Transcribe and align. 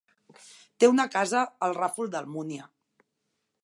Té 0.83 0.89
una 0.93 1.05
casa 1.17 1.43
al 1.69 1.79
Ràfol 1.81 2.13
d'Almúnia. 2.17 2.71